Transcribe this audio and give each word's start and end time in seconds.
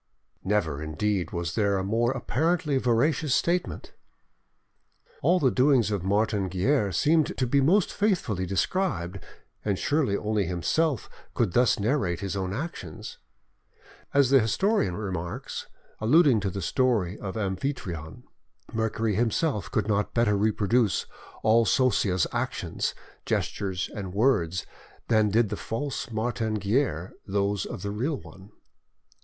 Never, 0.43 0.81
indeed, 0.81 1.29
was 1.29 1.53
there 1.53 1.77
a 1.77 1.83
more 1.83 2.09
apparently 2.13 2.77
veracious 2.79 3.35
statement! 3.35 3.93
All 5.21 5.39
the 5.39 5.51
doings 5.51 5.91
of 5.91 6.03
Martin 6.03 6.47
Guerre 6.49 6.91
seemed 6.91 7.37
to 7.37 7.45
be 7.45 7.61
most 7.61 7.93
faithfully 7.93 8.47
described, 8.47 9.19
and 9.63 9.77
surely 9.77 10.17
only 10.17 10.47
himself 10.47 11.07
could 11.35 11.53
thus 11.53 11.77
narrate 11.79 12.19
his 12.21 12.35
own 12.35 12.51
actions. 12.51 13.19
As 14.11 14.31
the 14.31 14.39
historian 14.39 14.95
remarks, 14.97 15.67
alluding 15.99 16.39
to 16.39 16.49
the 16.49 16.63
story 16.63 17.19
of 17.19 17.37
Amphitryon, 17.37 18.23
Mercury 18.73 19.13
himself 19.13 19.69
could 19.69 19.87
not 19.87 20.15
better 20.15 20.35
reproduce 20.35 21.05
all 21.43 21.63
Sosia's 21.63 22.25
actions, 22.31 22.95
gestures, 23.23 23.87
and 23.95 24.15
words, 24.15 24.65
than 25.09 25.29
did 25.29 25.49
the 25.49 25.55
false 25.55 26.09
Martin 26.09 26.55
Guerre 26.57 27.13
those 27.27 27.67
of 27.67 27.83
the 27.83 27.91
real 27.91 28.17
one. 28.19 28.51